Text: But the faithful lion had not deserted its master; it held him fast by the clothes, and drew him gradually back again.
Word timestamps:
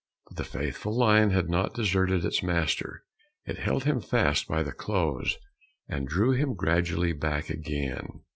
But 0.29 0.37
the 0.37 0.43
faithful 0.45 0.97
lion 0.97 1.29
had 1.29 1.47
not 1.47 1.75
deserted 1.75 2.25
its 2.25 2.41
master; 2.41 3.03
it 3.45 3.59
held 3.59 3.83
him 3.83 4.01
fast 4.01 4.47
by 4.47 4.63
the 4.63 4.71
clothes, 4.71 5.37
and 5.87 6.07
drew 6.07 6.31
him 6.31 6.55
gradually 6.55 7.13
back 7.13 7.51
again. 7.51 8.21